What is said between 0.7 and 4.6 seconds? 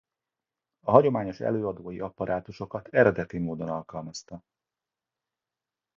A hagyományos előadói apparátusokat eredeti módon alkalmazta.